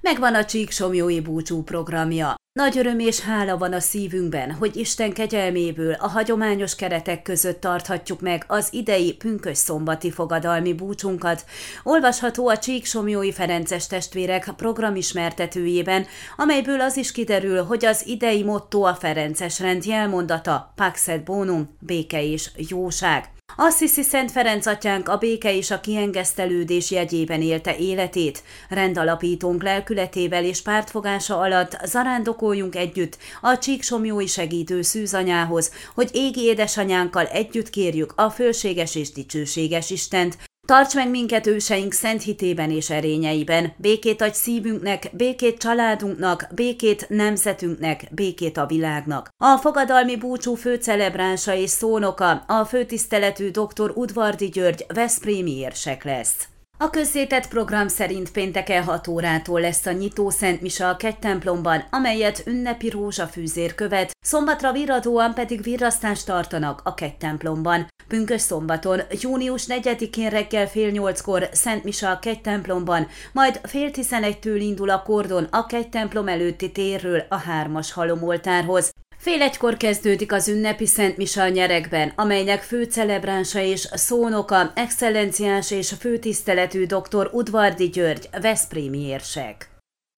[0.00, 2.34] Megvan a Csíksomjói búcsú programja.
[2.52, 8.20] Nagy öröm és hála van a szívünkben, hogy Isten kegyelméből a hagyományos keretek között tarthatjuk
[8.20, 11.44] meg az idei pünkös szombati fogadalmi búcsunkat.
[11.82, 16.06] Olvasható a Csíksomjói Ferences testvérek programismertetőjében,
[16.36, 21.76] amelyből az is kiderül, hogy az idei motto a Ferences rend jelmondata Pax et Bonum,
[21.80, 23.30] béke és jóság.
[23.60, 28.42] Assisi Szent Ferenc atyánk a béke és a kiengesztelődés jegyében élte életét.
[28.68, 37.70] Rendalapítónk lelkületével és pártfogása alatt zarándokoljunk együtt a Csíksomjói segítő szűzanyához, hogy égi édesanyánkkal együtt
[37.70, 44.22] kérjük a fölséges és dicsőséges Istent, Tarts meg minket őseink szent hitében és erényeiben, békét
[44.22, 49.28] adj szívünknek, békét családunknak, békét nemzetünknek, békét a világnak.
[49.36, 53.92] A fogadalmi búcsú főcelebránsa és szónoka a főtiszteletű dr.
[53.94, 56.48] Udvardi György Veszprémi érsek lesz.
[56.80, 62.42] A közzétett program szerint pénteken 6 órától lesz a nyitó Szent Misa a templomban, amelyet
[62.46, 67.86] ünnepi rózsafűzér követ, szombatra virradóan pedig virrasztást tartanak a templomban.
[68.08, 74.90] Pünkös szombaton, június 4-én reggel fél nyolckor Szent Misa a templomban, majd fél tizenegytől indul
[74.90, 78.92] a kordon a templom előtti térről a hármas halomoltárhoz.
[79.20, 85.94] Fél egykor kezdődik az ünnepi Szent Misa nyerekben, amelynek fő celebránsa és szónoka, excellenciás és
[85.98, 87.30] főtiszteletű dr.
[87.32, 89.70] Udvardi György, Veszprémi érsek.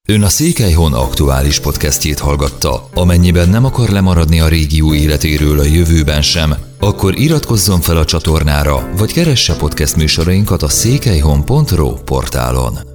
[0.09, 2.89] Ön a Székelyhon aktuális podcastjét hallgatta.
[2.95, 8.91] Amennyiben nem akar lemaradni a régió életéről a jövőben sem, akkor iratkozzon fel a csatornára,
[8.97, 12.89] vagy keresse podcast műsorainkat a székelyhon.pro portálon.